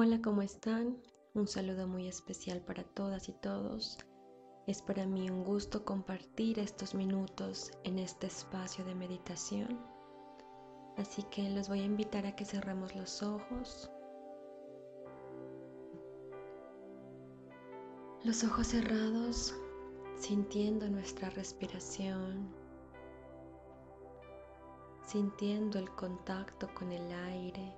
Hola, 0.00 0.22
¿cómo 0.22 0.42
están? 0.42 0.96
Un 1.34 1.48
saludo 1.48 1.88
muy 1.88 2.06
especial 2.06 2.60
para 2.60 2.84
todas 2.84 3.28
y 3.28 3.32
todos. 3.32 3.98
Es 4.68 4.80
para 4.80 5.04
mí 5.06 5.28
un 5.28 5.42
gusto 5.42 5.84
compartir 5.84 6.60
estos 6.60 6.94
minutos 6.94 7.72
en 7.82 7.98
este 7.98 8.28
espacio 8.28 8.84
de 8.84 8.94
meditación. 8.94 9.76
Así 10.98 11.24
que 11.24 11.50
los 11.50 11.68
voy 11.68 11.80
a 11.80 11.86
invitar 11.86 12.26
a 12.26 12.36
que 12.36 12.44
cerremos 12.44 12.94
los 12.94 13.24
ojos. 13.24 13.90
Los 18.22 18.44
ojos 18.44 18.68
cerrados, 18.68 19.52
sintiendo 20.16 20.88
nuestra 20.88 21.28
respiración, 21.30 22.54
sintiendo 25.08 25.80
el 25.80 25.90
contacto 25.90 26.72
con 26.72 26.92
el 26.92 27.10
aire 27.10 27.74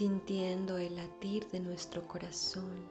sintiendo 0.00 0.78
el 0.78 0.96
latir 0.96 1.46
de 1.50 1.60
nuestro 1.60 2.08
corazón. 2.08 2.88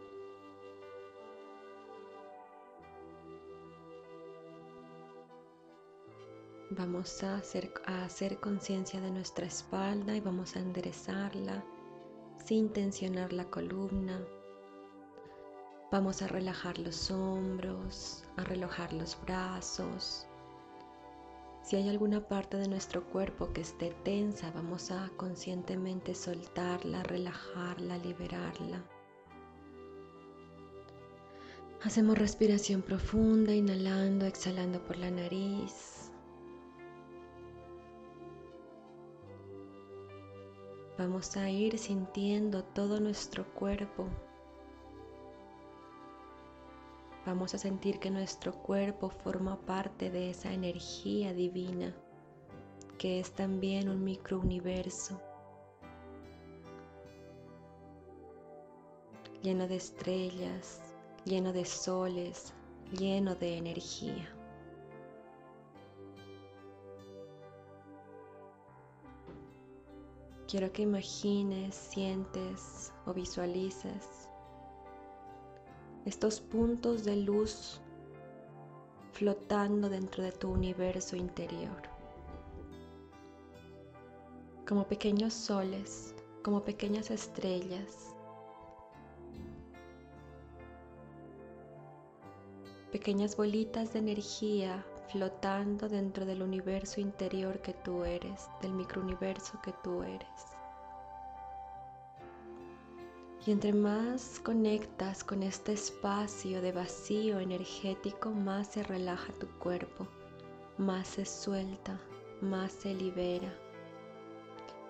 Vamos 6.69 7.23
a 7.23 7.37
hacer, 7.37 7.73
a 7.87 8.03
hacer 8.03 8.39
conciencia 8.39 9.01
de 9.01 9.09
nuestra 9.09 9.47
espalda 9.47 10.15
y 10.15 10.19
vamos 10.19 10.55
a 10.55 10.59
enderezarla 10.59 11.65
sin 12.45 12.71
tensionar 12.71 13.33
la 13.33 13.45
columna. 13.45 14.23
Vamos 15.91 16.21
a 16.21 16.27
relajar 16.27 16.77
los 16.77 17.09
hombros, 17.09 18.23
a 18.37 18.43
relajar 18.43 18.93
los 18.93 19.19
brazos, 19.23 20.27
si 21.69 21.75
hay 21.75 21.87
alguna 21.87 22.27
parte 22.27 22.57
de 22.57 22.67
nuestro 22.67 23.03
cuerpo 23.03 23.53
que 23.53 23.61
esté 23.61 23.91
tensa, 24.03 24.49
vamos 24.55 24.89
a 24.89 25.11
conscientemente 25.17 26.15
soltarla, 26.15 27.03
relajarla, 27.03 27.99
liberarla. 27.99 28.83
Hacemos 31.83 32.17
respiración 32.17 32.81
profunda, 32.81 33.53
inhalando, 33.53 34.25
exhalando 34.25 34.83
por 34.83 34.97
la 34.97 35.11
nariz. 35.11 36.11
Vamos 40.97 41.37
a 41.37 41.51
ir 41.51 41.77
sintiendo 41.77 42.63
todo 42.63 42.99
nuestro 42.99 43.45
cuerpo 43.53 44.07
Vamos 47.25 47.53
a 47.53 47.57
sentir 47.57 47.99
que 47.99 48.09
nuestro 48.09 48.53
cuerpo 48.53 49.09
forma 49.09 49.59
parte 49.61 50.09
de 50.09 50.29
esa 50.29 50.53
energía 50.53 51.33
divina 51.33 51.93
que 52.97 53.19
es 53.19 53.31
también 53.31 53.87
un 53.87 54.03
microuniverso 54.03 55.21
lleno 59.41 59.67
de 59.67 59.77
estrellas, 59.77 60.81
lleno 61.23 61.53
de 61.53 61.63
soles, 61.63 62.53
lleno 62.91 63.35
de 63.35 63.57
energía. 63.57 64.35
Quiero 70.47 70.71
que 70.73 70.81
imagines, 70.81 71.75
sientes 71.75 72.91
o 73.05 73.13
visualices 73.13 74.28
estos 76.05 76.39
puntos 76.39 77.03
de 77.03 77.17
luz 77.17 77.81
flotando 79.13 79.89
dentro 79.89 80.23
de 80.23 80.31
tu 80.31 80.49
universo 80.49 81.15
interior. 81.15 81.81
Como 84.67 84.87
pequeños 84.87 85.33
soles, 85.33 86.15
como 86.43 86.63
pequeñas 86.63 87.11
estrellas. 87.11 88.15
Pequeñas 92.91 93.35
bolitas 93.35 93.93
de 93.93 93.99
energía 93.99 94.85
flotando 95.11 95.89
dentro 95.89 96.25
del 96.25 96.41
universo 96.41 97.01
interior 97.01 97.59
que 97.61 97.73
tú 97.73 98.03
eres, 98.03 98.47
del 98.61 98.73
microuniverso 98.73 99.59
que 99.61 99.73
tú 99.83 100.03
eres. 100.03 100.58
Y 103.45 103.51
entre 103.51 103.71
más 103.71 104.39
conectas 104.41 105.23
con 105.23 105.43
este 105.43 105.71
espacio 105.73 106.61
de 106.61 106.73
vacío 106.73 107.39
energético, 107.39 108.31
más 108.31 108.67
se 108.67 108.83
relaja 108.83 109.31
tu 109.33 109.47
cuerpo, 109.59 110.07
más 110.77 111.07
se 111.07 111.25
suelta, 111.25 111.99
más 112.41 112.73
se 112.73 112.93
libera. 112.93 113.53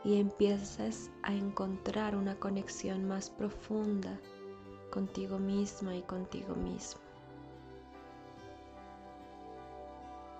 Y 0.04 0.20
empiezas 0.20 1.12
a 1.22 1.34
encontrar 1.34 2.16
una 2.16 2.36
conexión 2.40 3.08
más 3.08 3.30
profunda 3.30 4.20
contigo 4.90 5.38
misma 5.38 5.96
y 5.96 6.02
contigo 6.02 6.56
mismo. 6.56 7.02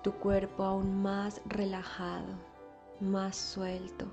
Tu 0.02 0.12
cuerpo 0.12 0.64
aún 0.64 1.02
más 1.02 1.40
relajado, 1.46 2.34
más 3.00 3.36
suelto, 3.36 4.06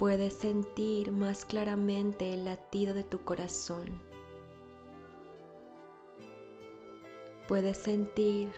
puedes 0.00 0.32
sentir 0.32 1.12
más 1.12 1.44
claramente 1.44 2.32
el 2.32 2.46
latido 2.46 2.94
de 2.94 3.04
tu 3.04 3.22
corazón. 3.22 4.00
Puedes 7.46 7.76
sentir 7.76 8.50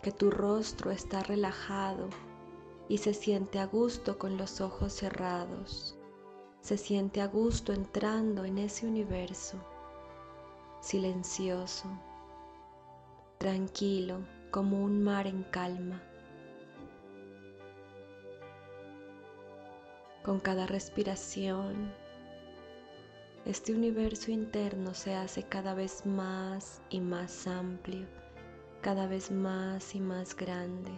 que 0.00 0.12
tu 0.12 0.30
rostro 0.30 0.90
está 0.90 1.22
relajado 1.24 2.08
y 2.88 2.96
se 2.96 3.12
siente 3.12 3.58
a 3.58 3.66
gusto 3.66 4.18
con 4.18 4.38
los 4.38 4.62
ojos 4.62 4.94
cerrados. 4.94 5.94
Se 6.62 6.78
siente 6.78 7.20
a 7.20 7.26
gusto 7.26 7.74
entrando 7.74 8.46
en 8.46 8.56
ese 8.56 8.86
universo 8.86 9.58
silencioso, 10.80 11.86
tranquilo 13.36 14.20
como 14.50 14.82
un 14.82 15.04
mar 15.04 15.26
en 15.26 15.42
calma. 15.42 16.02
Con 20.22 20.38
cada 20.38 20.68
respiración, 20.68 21.92
este 23.44 23.74
universo 23.74 24.30
interno 24.30 24.94
se 24.94 25.16
hace 25.16 25.42
cada 25.42 25.74
vez 25.74 26.06
más 26.06 26.80
y 26.90 27.00
más 27.00 27.48
amplio, 27.48 28.06
cada 28.82 29.08
vez 29.08 29.32
más 29.32 29.96
y 29.96 30.00
más 30.00 30.36
grande. 30.36 30.92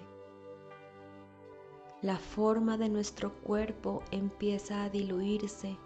La 2.03 2.19
forma 2.19 2.77
de 2.77 2.91
nuestro 2.91 3.33
cuerpo 3.33 4.03
empieza 4.11 4.85
a 4.85 4.91
diluirse, 4.91 5.79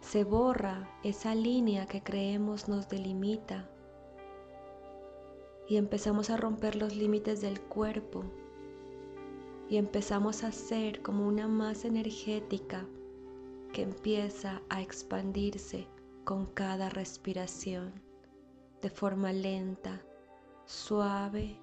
se 0.00 0.24
borra 0.24 0.88
esa 1.04 1.34
línea 1.34 1.84
que 1.84 2.02
creemos 2.02 2.66
nos 2.66 2.88
delimita 2.88 3.68
y 5.68 5.76
empezamos 5.76 6.30
a 6.30 6.38
romper 6.38 6.76
los 6.76 6.96
límites 6.96 7.42
del 7.42 7.60
cuerpo 7.60 8.24
y 9.70 9.76
empezamos 9.76 10.42
a 10.42 10.50
ser 10.50 11.00
como 11.00 11.28
una 11.28 11.46
masa 11.46 11.86
energética 11.86 12.84
que 13.72 13.82
empieza 13.82 14.60
a 14.68 14.82
expandirse 14.82 15.86
con 16.24 16.46
cada 16.46 16.88
respiración 16.88 17.92
de 18.82 18.90
forma 18.90 19.32
lenta, 19.32 20.02
suave 20.64 21.56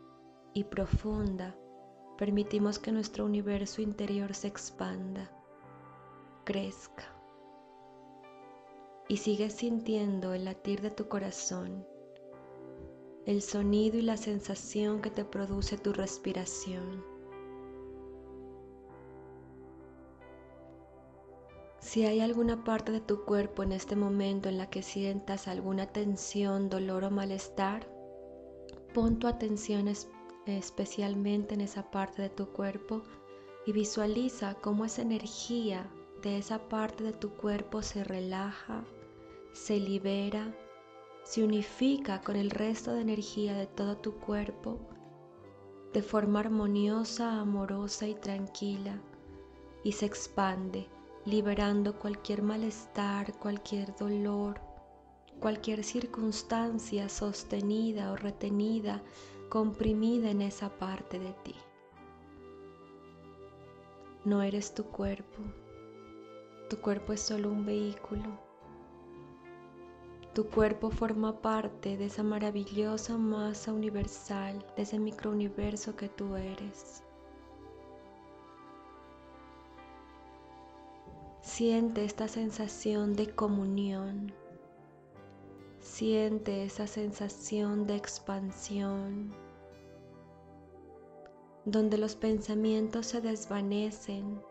y 0.53 0.63
profunda. 0.63 1.53
Permitimos 2.17 2.79
que 2.79 2.93
nuestro 2.93 3.25
universo 3.25 3.81
interior 3.81 4.33
se 4.33 4.47
expanda, 4.47 5.29
crezca 6.45 7.13
y 9.09 9.17
sigues 9.17 9.53
sintiendo 9.53 10.33
el 10.33 10.45
latir 10.45 10.81
de 10.81 10.91
tu 10.91 11.09
corazón, 11.09 11.85
el 13.25 13.41
sonido 13.41 13.97
y 13.97 14.01
la 14.01 14.15
sensación 14.15 15.01
que 15.01 15.09
te 15.09 15.25
produce 15.25 15.77
tu 15.77 15.91
respiración 15.91 17.16
Si 21.87 22.03
hay 22.03 22.19
alguna 22.19 22.65
parte 22.65 22.91
de 22.91 22.99
tu 22.99 23.23
cuerpo 23.23 23.63
en 23.63 23.71
este 23.71 23.95
momento 23.95 24.49
en 24.49 24.57
la 24.57 24.69
que 24.69 24.83
sientas 24.83 25.47
alguna 25.47 25.85
tensión, 25.85 26.69
dolor 26.69 27.05
o 27.05 27.11
malestar, 27.11 27.89
pon 28.93 29.19
tu 29.19 29.25
atención 29.25 29.87
especialmente 30.45 31.53
en 31.53 31.61
esa 31.61 31.89
parte 31.89 32.21
de 32.23 32.29
tu 32.29 32.47
cuerpo 32.47 33.03
y 33.65 33.71
visualiza 33.71 34.55
cómo 34.55 34.83
esa 34.83 35.01
energía 35.01 35.89
de 36.21 36.37
esa 36.37 36.67
parte 36.67 37.05
de 37.05 37.13
tu 37.13 37.29
cuerpo 37.37 37.81
se 37.81 38.03
relaja, 38.03 38.83
se 39.53 39.79
libera, 39.79 40.53
se 41.23 41.41
unifica 41.41 42.19
con 42.19 42.35
el 42.35 42.49
resto 42.49 42.91
de 42.95 42.99
energía 42.99 43.53
de 43.53 43.65
todo 43.65 43.95
tu 43.95 44.15
cuerpo 44.15 44.77
de 45.93 46.01
forma 46.01 46.41
armoniosa, 46.41 47.39
amorosa 47.39 48.09
y 48.09 48.15
tranquila 48.15 49.01
y 49.85 49.93
se 49.93 50.05
expande 50.05 50.89
liberando 51.27 51.99
cualquier 51.99 52.41
malestar, 52.41 53.33
cualquier 53.33 53.93
dolor, 53.97 54.61
cualquier 55.41 55.83
circunstancia 55.83 57.09
sostenida 57.09 58.13
o 58.13 58.15
retenida, 58.15 59.03
comprimida 59.49 60.29
en 60.31 60.41
esa 60.41 60.69
parte 60.69 61.19
de 61.19 61.33
ti. 61.43 61.55
No 64.23 64.41
eres 64.41 64.73
tu 64.73 64.85
cuerpo. 64.85 65.41
Tu 66.69 66.77
cuerpo 66.77 67.11
es 67.11 67.19
solo 67.19 67.49
un 67.49 67.65
vehículo. 67.65 68.39
Tu 70.33 70.47
cuerpo 70.47 70.91
forma 70.91 71.41
parte 71.41 71.97
de 71.97 72.05
esa 72.05 72.23
maravillosa 72.23 73.17
masa 73.17 73.73
universal, 73.73 74.65
de 74.77 74.83
ese 74.83 74.97
microuniverso 74.97 75.97
que 75.97 76.07
tú 76.07 76.37
eres. 76.37 77.03
Siente 81.47 82.03
esta 82.03 82.27
sensación 82.27 83.15
de 83.15 83.33
comunión. 83.33 84.33
Siente 85.79 86.65
esa 86.65 86.87
sensación 86.87 87.87
de 87.87 87.95
expansión, 87.95 89.33
donde 91.63 91.97
los 91.97 92.15
pensamientos 92.15 93.07
se 93.07 93.21
desvanecen, 93.21 94.41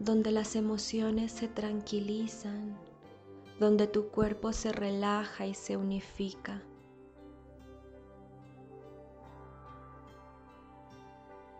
donde 0.00 0.32
las 0.32 0.56
emociones 0.56 1.30
se 1.30 1.46
tranquilizan, 1.46 2.76
donde 3.60 3.86
tu 3.86 4.08
cuerpo 4.08 4.52
se 4.52 4.72
relaja 4.72 5.46
y 5.46 5.54
se 5.54 5.76
unifica. 5.76 6.60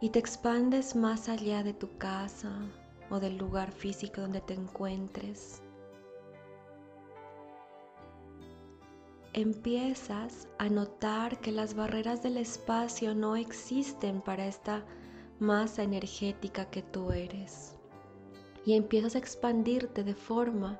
Y 0.00 0.10
te 0.10 0.18
expandes 0.18 0.96
más 0.96 1.28
allá 1.28 1.62
de 1.62 1.72
tu 1.72 1.96
casa, 1.98 2.50
o 3.10 3.20
del 3.20 3.36
lugar 3.36 3.72
físico 3.72 4.20
donde 4.20 4.40
te 4.40 4.54
encuentres. 4.54 5.62
Empiezas 9.32 10.48
a 10.58 10.68
notar 10.68 11.40
que 11.40 11.52
las 11.52 11.74
barreras 11.74 12.22
del 12.22 12.36
espacio 12.36 13.14
no 13.14 13.36
existen 13.36 14.20
para 14.20 14.46
esta 14.46 14.84
masa 15.38 15.82
energética 15.82 16.64
que 16.66 16.82
tú 16.82 17.12
eres. 17.12 17.76
Y 18.66 18.74
empiezas 18.74 19.14
a 19.14 19.18
expandirte 19.18 20.04
de 20.04 20.14
forma 20.14 20.78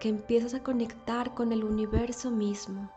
que 0.00 0.08
empiezas 0.08 0.54
a 0.54 0.62
conectar 0.62 1.34
con 1.34 1.52
el 1.52 1.64
universo 1.64 2.30
mismo. 2.30 2.90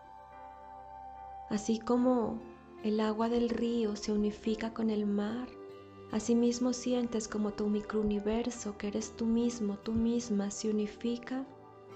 Así 1.50 1.80
como 1.80 2.40
el 2.84 3.00
agua 3.00 3.28
del 3.28 3.50
río 3.50 3.96
se 3.96 4.12
unifica 4.12 4.74
con 4.74 4.90
el 4.90 5.06
mar, 5.06 5.48
Asimismo 6.12 6.74
sientes 6.74 7.30
como 7.30 7.52
tu 7.54 7.68
microuniverso, 7.68 8.78
que 8.78 8.90
eres 8.90 9.16
tú 9.16 9.26
mismo, 9.26 9.78
tú 9.78 9.94
misma, 9.94 10.52
se 10.52 10.70
unifica 10.70 11.46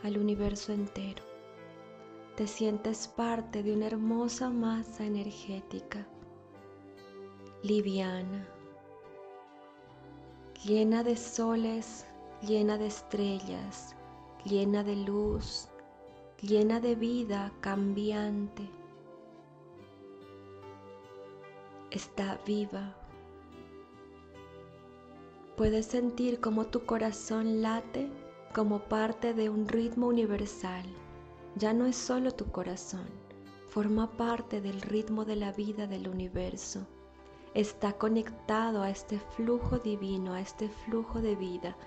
al 0.04 0.18
universo 0.18 0.72
entero. 0.72 1.22
Te 2.38 2.48
sientes 2.48 3.10
parte 3.10 3.62
de 3.62 3.74
una 3.74 3.88
hermosa 3.88 4.50
masa 4.50 5.04
energética, 5.04 6.08
liviana, 7.62 8.48
llena 10.64 11.04
de 11.04 11.18
soles, 11.18 12.06
llena 12.42 12.78
de 12.78 12.88
estrellas, 12.88 13.98
llena 14.46 14.86
de 14.86 14.96
luz, 14.96 15.68
llena 16.42 16.80
de 16.80 16.96
vida 16.96 17.52
cambiante. 17.60 18.64
Está 21.92 22.40
viva 22.46 22.96
Puedes 25.56 25.86
sentir 25.86 26.42
cómo 26.42 26.66
tu 26.66 26.86
corazón 26.86 27.62
late 27.62 28.10
como 28.54 28.80
parte 28.80 29.34
de 29.34 29.50
un 29.50 29.70
ritmo 29.70 30.08
universal. 30.08 30.84
Ya 31.56 31.72
no 31.72 31.86
es 31.86 31.96
solo 31.96 32.32
tu 32.32 32.52
corazón, 32.52 33.08
forma 33.70 34.12
parte 34.18 34.60
del 34.60 34.82
ritmo 34.82 35.24
de 35.24 35.38
la 35.38 35.54
vida 35.54 35.88
del 35.88 36.10
universo. 36.10 36.86
Está 37.54 37.94
conectado 37.94 38.82
a 38.82 38.90
este 38.90 39.18
flujo 39.38 39.80
divino, 39.80 40.34
a 40.34 40.42
este 40.42 40.68
flujo 40.68 41.22
de 41.22 41.38
vida, 41.38 41.78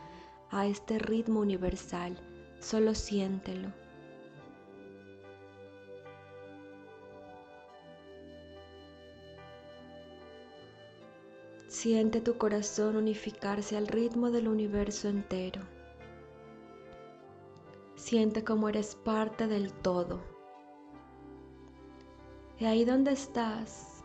a 0.50 0.66
este 0.66 0.98
ritmo 0.98 1.40
universal. 1.40 2.18
Solo 2.60 2.94
siéntelo. 2.94 3.70
Siente 11.80 12.20
tu 12.20 12.36
corazón 12.38 12.96
unificarse 12.96 13.76
al 13.76 13.86
ritmo 13.86 14.32
del 14.32 14.48
universo 14.48 15.08
entero. 15.08 15.62
Siente 17.94 18.42
como 18.42 18.68
eres 18.68 18.96
parte 18.96 19.46
del 19.46 19.72
todo. 19.72 20.18
Y 22.58 22.64
ahí 22.64 22.84
donde 22.84 23.12
estás, 23.12 24.02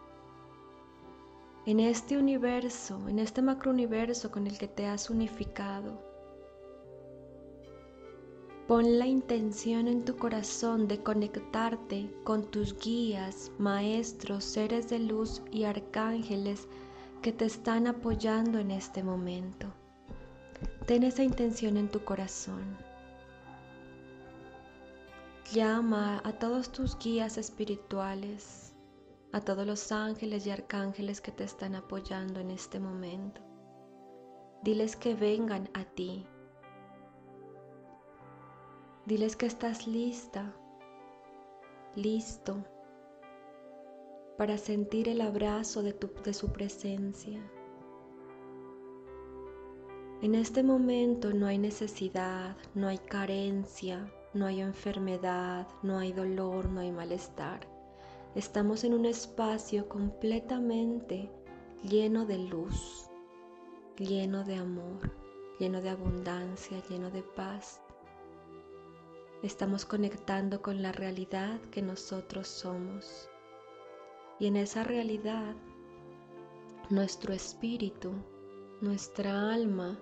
en 1.66 1.80
este 1.80 2.16
universo, 2.16 3.10
en 3.10 3.18
este 3.18 3.42
macrouniverso 3.42 4.30
con 4.30 4.46
el 4.46 4.60
que 4.60 4.68
te 4.68 4.86
has 4.86 5.10
unificado, 5.10 6.00
pon 8.68 9.00
la 9.00 9.08
intención 9.08 9.88
en 9.88 10.06
tu 10.06 10.16
corazón 10.16 10.88
de 10.88 11.02
conectarte 11.02 12.14
con 12.24 12.52
tus 12.52 12.78
guías, 12.78 13.52
maestros, 13.58 14.44
seres 14.44 14.90
de 14.90 15.00
luz 15.00 15.42
y 15.50 15.64
arcángeles 15.64 16.68
que 17.24 17.32
te 17.32 17.46
están 17.46 17.88
apoyando 17.88 18.60
en 18.60 18.70
este 18.70 19.02
momento. 19.02 19.74
Ten 20.86 21.04
esa 21.04 21.24
intención 21.24 21.78
en 21.78 21.88
tu 21.88 22.04
corazón. 22.04 22.78
Llama 25.54 26.22
a 26.26 26.34
todos 26.34 26.70
tus 26.74 27.00
guías 27.00 27.38
espirituales, 27.38 28.76
a 29.32 29.40
todos 29.40 29.66
los 29.66 29.94
ángeles 29.94 30.46
y 30.46 30.52
arcángeles 30.52 31.22
que 31.22 31.32
te 31.32 31.46
están 31.46 31.76
apoyando 31.76 32.42
en 32.42 32.52
este 32.52 32.82
momento. 32.82 33.40
Diles 34.62 34.98
que 34.98 35.16
vengan 35.16 35.70
a 35.74 35.86
ti. 35.86 36.28
Diles 39.06 39.38
que 39.38 39.46
estás 39.46 39.88
lista, 39.88 40.54
listo 41.96 42.66
para 44.44 44.58
sentir 44.58 45.08
el 45.08 45.22
abrazo 45.22 45.84
de, 45.84 45.96
de 46.26 46.34
su 46.34 46.52
presencia. 46.52 47.42
En 50.22 50.36
este 50.36 50.64
momento 50.64 51.32
no 51.34 51.48
hay 51.48 51.58
necesidad, 51.58 52.58
no 52.76 52.90
hay 52.90 52.98
carencia, 52.98 54.12
no 54.34 54.46
hay 54.46 54.60
enfermedad, 54.60 55.66
no 55.82 55.98
hay 55.98 56.12
dolor, 56.12 56.68
no 56.68 56.82
hay 56.82 56.92
malestar. 56.92 57.62
Estamos 58.36 58.84
en 58.84 58.96
un 58.96 59.06
espacio 59.06 59.88
completamente 59.88 61.32
lleno 61.82 62.26
de 62.26 62.40
luz, 62.40 63.10
lleno 63.98 64.44
de 64.44 64.58
amor, 64.58 65.10
lleno 65.58 65.80
de 65.80 65.90
abundancia, 65.90 66.84
lleno 66.90 67.10
de 67.12 67.24
paz. 67.24 67.80
Estamos 69.42 69.86
conectando 69.86 70.62
con 70.62 70.82
la 70.82 70.92
realidad 70.92 71.62
que 71.72 71.82
nosotros 71.82 72.50
somos. 72.50 73.30
Y 74.40 74.48
en 74.48 74.56
esa 74.56 74.84
realidad, 74.84 75.56
nuestro 76.90 77.34
espíritu, 77.34 78.12
nuestra 78.82 79.54
alma, 79.54 80.00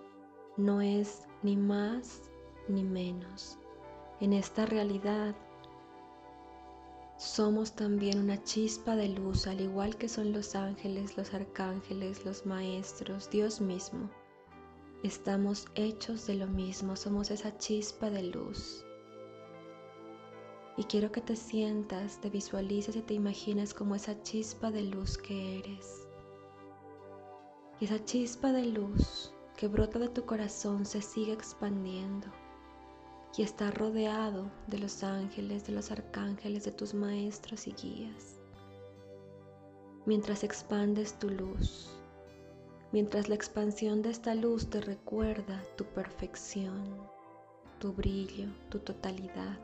no 0.57 0.81
es 0.81 1.27
ni 1.43 1.55
más 1.55 2.29
ni 2.67 2.83
menos. 2.83 3.57
En 4.19 4.33
esta 4.33 4.65
realidad 4.65 5.35
somos 7.17 7.73
también 7.73 8.19
una 8.19 8.43
chispa 8.43 8.95
de 8.95 9.09
luz, 9.09 9.45
al 9.45 9.61
igual 9.61 9.95
que 9.95 10.09
son 10.09 10.31
los 10.31 10.55
ángeles, 10.55 11.17
los 11.17 11.33
arcángeles, 11.33 12.25
los 12.25 12.45
maestros, 12.45 13.29
Dios 13.29 13.61
mismo. 13.61 14.09
Estamos 15.03 15.67
hechos 15.75 16.27
de 16.27 16.35
lo 16.35 16.47
mismo, 16.47 16.95
somos 16.95 17.31
esa 17.31 17.57
chispa 17.57 18.09
de 18.09 18.23
luz. 18.23 18.83
Y 20.77 20.85
quiero 20.85 21.11
que 21.11 21.21
te 21.21 21.35
sientas, 21.35 22.19
te 22.21 22.29
visualices 22.29 22.95
y 22.95 23.01
te 23.01 23.13
imagines 23.13 23.73
como 23.73 23.95
esa 23.95 24.21
chispa 24.23 24.71
de 24.71 24.83
luz 24.83 25.17
que 25.17 25.59
eres. 25.59 26.07
Y 27.79 27.85
esa 27.85 28.03
chispa 28.05 28.51
de 28.51 28.65
luz 28.65 29.33
que 29.57 29.67
brota 29.67 29.99
de 29.99 30.09
tu 30.09 30.25
corazón 30.25 30.85
se 30.85 31.01
sigue 31.01 31.33
expandiendo 31.33 32.27
y 33.37 33.43
está 33.43 33.71
rodeado 33.71 34.51
de 34.67 34.79
los 34.79 35.03
ángeles, 35.03 35.65
de 35.65 35.73
los 35.73 35.91
arcángeles, 35.91 36.65
de 36.65 36.71
tus 36.71 36.93
maestros 36.93 37.67
y 37.67 37.71
guías. 37.71 38.39
Mientras 40.05 40.43
expandes 40.43 41.17
tu 41.17 41.29
luz, 41.29 41.89
mientras 42.91 43.29
la 43.29 43.35
expansión 43.35 44.01
de 44.01 44.09
esta 44.09 44.35
luz 44.35 44.69
te 44.69 44.81
recuerda 44.81 45.63
tu 45.77 45.85
perfección, 45.85 46.83
tu 47.79 47.93
brillo, 47.93 48.47
tu 48.69 48.79
totalidad. 48.79 49.59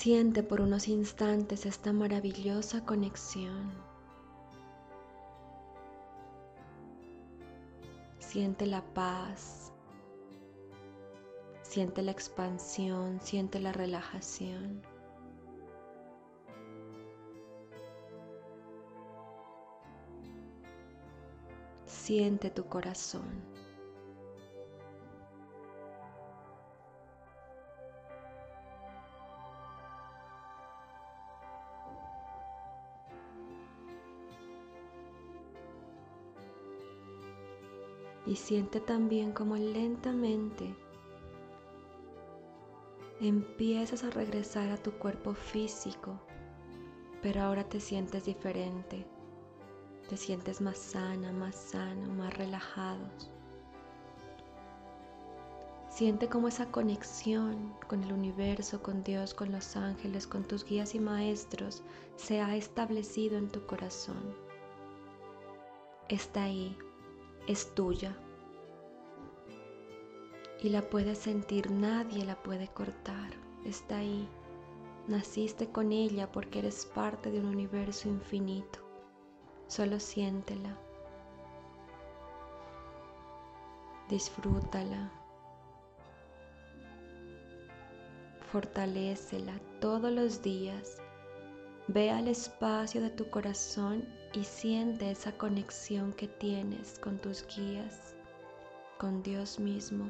Siente 0.00 0.42
por 0.42 0.62
unos 0.62 0.88
instantes 0.88 1.66
esta 1.66 1.92
maravillosa 1.92 2.86
conexión. 2.86 3.70
Siente 8.18 8.64
la 8.64 8.80
paz, 8.94 9.74
siente 11.60 12.00
la 12.00 12.12
expansión, 12.12 13.20
siente 13.20 13.60
la 13.60 13.72
relajación. 13.72 14.80
Siente 21.84 22.48
tu 22.48 22.64
corazón. 22.64 23.59
Y 38.30 38.36
siente 38.36 38.78
también 38.78 39.32
como 39.32 39.56
lentamente 39.56 40.72
empiezas 43.20 44.04
a 44.04 44.10
regresar 44.10 44.70
a 44.70 44.76
tu 44.76 44.92
cuerpo 44.92 45.34
físico, 45.34 46.16
pero 47.22 47.42
ahora 47.42 47.64
te 47.64 47.80
sientes 47.80 48.26
diferente. 48.26 49.04
Te 50.08 50.16
sientes 50.16 50.60
más 50.60 50.78
sana, 50.78 51.32
más 51.32 51.56
sano, 51.56 52.06
más 52.14 52.32
relajado. 52.38 53.04
Siente 55.88 56.28
como 56.28 56.46
esa 56.46 56.70
conexión 56.70 57.74
con 57.88 58.04
el 58.04 58.12
universo, 58.12 58.80
con 58.80 59.02
Dios, 59.02 59.34
con 59.34 59.50
los 59.50 59.76
ángeles, 59.76 60.28
con 60.28 60.44
tus 60.44 60.64
guías 60.64 60.94
y 60.94 61.00
maestros 61.00 61.82
se 62.14 62.40
ha 62.40 62.54
establecido 62.54 63.38
en 63.38 63.48
tu 63.48 63.66
corazón. 63.66 64.22
Está 66.08 66.44
ahí, 66.44 66.78
es 67.46 67.74
tuya. 67.74 68.16
Y 70.62 70.68
la 70.68 70.82
puedes 70.82 71.18
sentir, 71.18 71.70
nadie 71.70 72.24
la 72.24 72.36
puede 72.42 72.68
cortar. 72.68 73.32
Está 73.64 73.98
ahí. 73.98 74.28
Naciste 75.08 75.70
con 75.70 75.92
ella 75.92 76.30
porque 76.30 76.58
eres 76.58 76.84
parte 76.86 77.30
de 77.30 77.40
un 77.40 77.46
universo 77.46 78.08
infinito. 78.08 78.78
Solo 79.66 79.98
siéntela. 79.98 80.76
Disfrútala. 84.08 85.10
Fortalécela 88.52 89.60
todos 89.80 90.10
los 90.10 90.42
días. 90.42 91.00
Ve 91.86 92.10
al 92.10 92.28
espacio 92.28 93.00
de 93.00 93.10
tu 93.10 93.30
corazón 93.30 94.04
y 94.32 94.44
siente 94.44 95.10
esa 95.10 95.32
conexión 95.36 96.12
que 96.12 96.28
tienes 96.28 96.98
con 97.00 97.18
tus 97.18 97.44
guías, 97.46 98.14
con 98.98 99.22
Dios 99.22 99.58
mismo, 99.58 100.08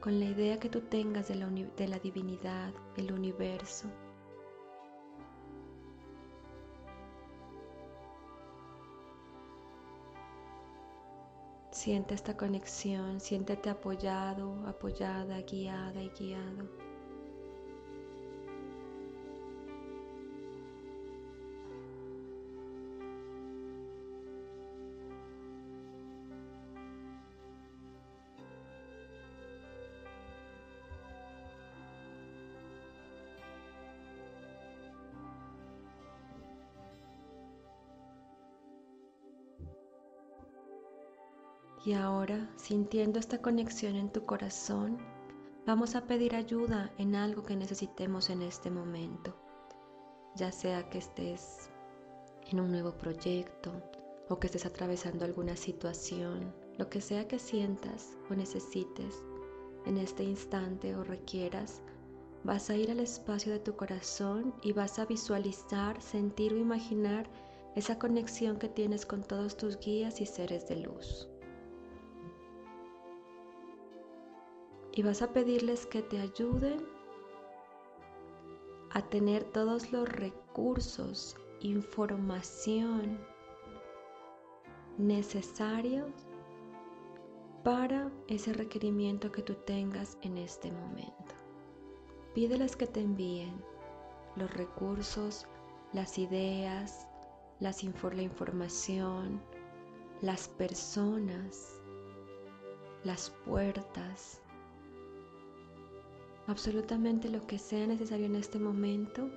con 0.00 0.18
la 0.18 0.26
idea 0.26 0.58
que 0.58 0.68
tú 0.68 0.80
tengas 0.80 1.28
de 1.28 1.36
la, 1.36 1.98
divinidad, 1.98 2.72
el 2.96 3.12
universo. 3.12 3.86
Siente 11.70 12.14
esta 12.14 12.36
conexión, 12.36 13.20
siéntete 13.20 13.70
apoyado, 13.70 14.66
apoyada, 14.66 15.40
guiada 15.42 16.02
y 16.02 16.10
guiado. 16.10 16.91
Y 41.84 41.94
ahora, 41.94 42.48
sintiendo 42.56 43.18
esta 43.18 43.42
conexión 43.42 43.96
en 43.96 44.08
tu 44.08 44.24
corazón, 44.24 44.98
vamos 45.66 45.96
a 45.96 46.06
pedir 46.06 46.36
ayuda 46.36 46.92
en 46.96 47.16
algo 47.16 47.42
que 47.42 47.56
necesitemos 47.56 48.30
en 48.30 48.42
este 48.42 48.70
momento, 48.70 49.34
ya 50.36 50.52
sea 50.52 50.88
que 50.88 50.98
estés 50.98 51.70
en 52.50 52.60
un 52.60 52.70
nuevo 52.70 52.92
proyecto 52.92 53.72
o 54.28 54.38
que 54.38 54.46
estés 54.46 54.64
atravesando 54.64 55.24
alguna 55.24 55.56
situación, 55.56 56.54
lo 56.78 56.88
que 56.88 57.00
sea 57.00 57.26
que 57.26 57.40
sientas 57.40 58.16
o 58.30 58.34
necesites 58.34 59.24
en 59.84 59.98
este 59.98 60.22
instante 60.22 60.94
o 60.94 61.02
requieras, 61.02 61.82
vas 62.44 62.70
a 62.70 62.76
ir 62.76 62.92
al 62.92 63.00
espacio 63.00 63.52
de 63.52 63.58
tu 63.58 63.74
corazón 63.74 64.54
y 64.62 64.72
vas 64.72 65.00
a 65.00 65.06
visualizar, 65.06 66.00
sentir 66.00 66.54
o 66.54 66.58
imaginar 66.58 67.28
esa 67.74 67.98
conexión 67.98 68.58
que 68.58 68.68
tienes 68.68 69.04
con 69.04 69.24
todos 69.24 69.56
tus 69.56 69.78
guías 69.80 70.20
y 70.20 70.26
seres 70.26 70.68
de 70.68 70.76
luz. 70.76 71.31
Y 74.92 75.02
vas 75.02 75.22
a 75.22 75.32
pedirles 75.32 75.86
que 75.86 76.02
te 76.02 76.20
ayuden 76.20 76.86
a 78.90 79.02
tener 79.02 79.44
todos 79.44 79.90
los 79.90 80.08
recursos, 80.08 81.36
información 81.60 83.18
necesarios 84.98 86.10
para 87.64 88.10
ese 88.28 88.52
requerimiento 88.52 89.32
que 89.32 89.42
tú 89.42 89.54
tengas 89.54 90.18
en 90.22 90.36
este 90.36 90.70
momento. 90.70 91.34
Pídeles 92.34 92.76
que 92.76 92.86
te 92.86 93.00
envíen 93.00 93.54
los 94.36 94.52
recursos, 94.54 95.46
las 95.92 96.18
ideas, 96.18 97.06
las 97.60 97.82
la 97.82 98.22
información, 98.22 99.40
las 100.20 100.48
personas, 100.48 101.80
las 103.04 103.30
puertas, 103.44 104.40
absolutamente 106.46 107.28
lo 107.28 107.46
que 107.46 107.58
sea 107.58 107.86
necesario 107.86 108.26
en 108.26 108.36
este 108.36 108.58
momento 108.58 109.30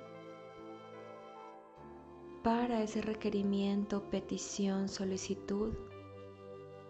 para 2.44 2.84
ese 2.84 3.02
requerimiento, 3.02 4.04
petición, 4.10 4.88
solicitud 4.88 5.74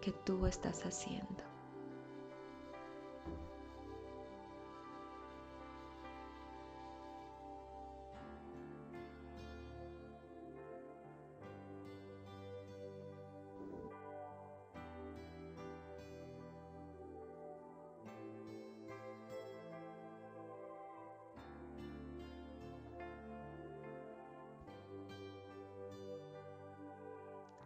que 0.02 0.12
tú 0.12 0.46
estás 0.46 0.84
haciendo. 0.84 1.45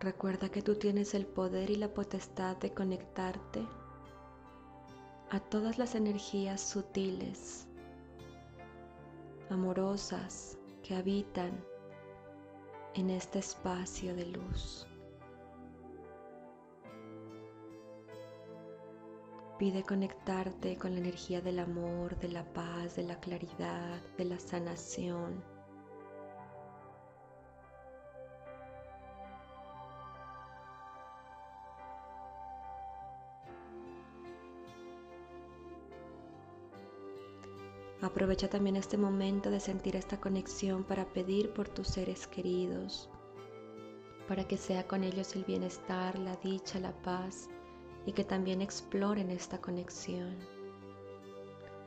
Recuerda 0.00 0.48
que 0.48 0.62
tú 0.62 0.76
tienes 0.76 1.12
el 1.12 1.26
poder 1.26 1.68
y 1.68 1.76
la 1.76 1.92
potestad 1.92 2.56
de 2.56 2.72
conectarte 2.72 3.68
a 5.28 5.40
todas 5.40 5.76
las 5.76 5.94
energías 5.94 6.62
sutiles, 6.62 7.68
amorosas 9.50 10.56
que 10.82 10.94
habitan 10.94 11.62
en 12.94 13.10
este 13.10 13.40
espacio 13.40 14.16
de 14.16 14.24
luz. 14.24 14.86
Pide 19.58 19.82
conectarte 19.82 20.78
con 20.78 20.94
la 20.94 21.00
energía 21.00 21.42
del 21.42 21.58
amor, 21.58 22.18
de 22.20 22.30
la 22.30 22.50
paz, 22.54 22.96
de 22.96 23.02
la 23.02 23.20
claridad, 23.20 24.00
de 24.16 24.24
la 24.24 24.38
sanación 24.38 25.44
Aprovecha 38.10 38.50
también 38.50 38.74
este 38.74 38.96
momento 38.96 39.52
de 39.52 39.60
sentir 39.60 39.94
esta 39.94 40.20
conexión 40.20 40.82
para 40.82 41.04
pedir 41.04 41.52
por 41.52 41.68
tus 41.68 41.86
seres 41.86 42.26
queridos, 42.26 43.08
para 44.26 44.48
que 44.48 44.56
sea 44.56 44.84
con 44.88 45.04
ellos 45.04 45.36
el 45.36 45.44
bienestar, 45.44 46.18
la 46.18 46.34
dicha, 46.34 46.80
la 46.80 46.90
paz 47.02 47.48
y 48.06 48.12
que 48.12 48.24
también 48.24 48.62
exploren 48.62 49.30
esta 49.30 49.60
conexión. 49.60 50.36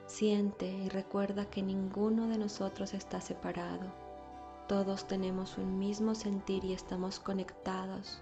Siente 0.05 0.65
y 0.65 0.87
recuerda 0.87 1.49
que 1.49 1.61
ninguno 1.61 2.29
de 2.29 2.37
nosotros 2.37 2.93
está 2.93 3.19
separado. 3.19 3.91
Todos 4.69 5.05
tenemos 5.05 5.57
un 5.57 5.77
mismo 5.77 6.15
sentir 6.15 6.63
y 6.63 6.71
estamos 6.71 7.19
conectados 7.19 8.21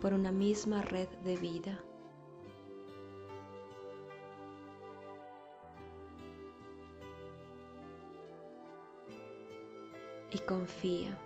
por 0.00 0.14
una 0.14 0.30
misma 0.30 0.82
red 0.82 1.08
de 1.24 1.36
vida. 1.36 1.80
y 10.34 10.38
confía, 10.40 11.16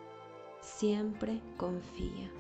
siempre 0.61 1.41
confía. 1.57 2.31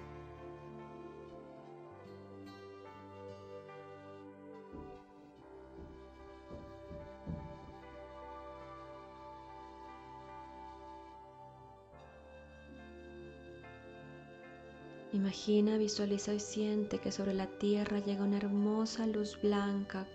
Imagina, 15.12 15.78
visualiza 15.78 16.34
y 16.34 16.40
siente 16.40 16.98
que 16.98 17.10
sobre 17.10 17.32
la 17.32 17.46
tierra 17.46 17.98
llega 18.00 18.25
una 18.25 18.37
hermosa 18.37 19.06
luz 19.06 19.40
blanca 19.40 20.06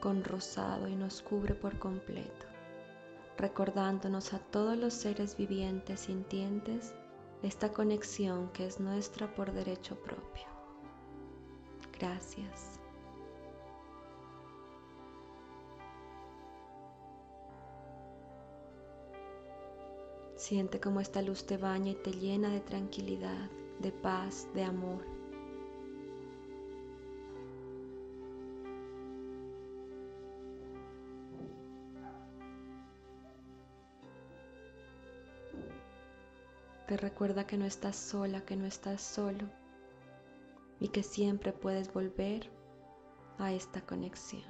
con 0.00 0.24
rosado 0.24 0.88
y 0.88 0.96
nos 0.96 1.22
cubre 1.22 1.54
por 1.54 1.78
completo 1.78 2.59
recordándonos 3.40 4.34
a 4.34 4.38
todos 4.38 4.76
los 4.76 4.92
seres 4.92 5.36
vivientes 5.36 6.00
sintientes 6.00 6.92
esta 7.42 7.72
conexión 7.72 8.50
que 8.52 8.66
es 8.66 8.80
nuestra 8.80 9.34
por 9.34 9.52
derecho 9.52 9.96
propio. 9.96 10.44
Gracias. 11.98 12.78
Siente 20.36 20.80
como 20.80 21.00
esta 21.00 21.22
luz 21.22 21.46
te 21.46 21.56
baña 21.56 21.92
y 21.92 21.94
te 21.94 22.12
llena 22.12 22.50
de 22.50 22.60
tranquilidad 22.60 23.50
de 23.78 23.92
paz, 23.92 24.48
de 24.54 24.64
amor. 24.64 25.19
Te 36.90 36.96
recuerda 36.96 37.46
que 37.46 37.56
no 37.56 37.66
estás 37.66 37.94
sola, 37.94 38.40
que 38.44 38.56
no 38.56 38.66
estás 38.66 39.00
solo 39.00 39.46
y 40.80 40.88
que 40.88 41.04
siempre 41.04 41.52
puedes 41.52 41.92
volver 41.92 42.50
a 43.38 43.52
esta 43.52 43.80
conexión. 43.80 44.42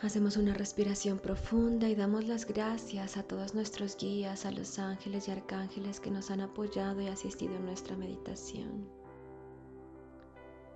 Hacemos 0.00 0.36
una 0.36 0.54
respiración 0.54 1.18
profunda 1.18 1.88
y 1.88 1.96
damos 1.96 2.28
las 2.28 2.46
gracias 2.46 3.16
a 3.16 3.24
todos 3.24 3.52
nuestros 3.52 3.96
guías, 3.96 4.46
a 4.46 4.52
los 4.52 4.78
ángeles 4.78 5.26
y 5.26 5.32
arcángeles 5.32 5.98
que 5.98 6.12
nos 6.12 6.30
han 6.30 6.42
apoyado 6.42 7.00
y 7.00 7.08
asistido 7.08 7.56
en 7.56 7.64
nuestra 7.64 7.96
meditación. 7.96 8.88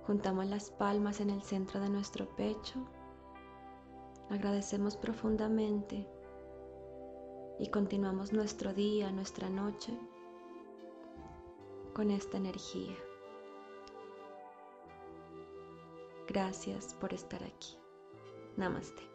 Juntamos 0.05 0.47
las 0.47 0.69
palmas 0.71 1.21
en 1.21 1.29
el 1.29 1.41
centro 1.41 1.79
de 1.79 1.87
nuestro 1.87 2.27
pecho. 2.35 2.85
Agradecemos 4.29 4.97
profundamente 4.97 6.05
y 7.59 7.69
continuamos 7.69 8.33
nuestro 8.33 8.73
día, 8.73 9.11
nuestra 9.11 9.49
noche 9.49 9.97
con 11.93 12.11
esta 12.11 12.37
energía. 12.37 12.95
Gracias 16.27 16.93
por 16.95 17.13
estar 17.13 17.41
aquí. 17.43 17.77
Namaste. 18.57 19.14